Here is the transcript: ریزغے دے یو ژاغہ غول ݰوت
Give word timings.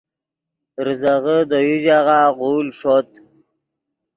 ریزغے 0.85 1.37
دے 1.49 1.57
یو 1.67 1.75
ژاغہ 1.83 2.19
غول 2.37 2.67
ݰوت 2.77 3.09